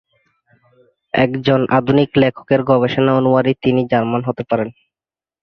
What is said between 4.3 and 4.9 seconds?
পারেন।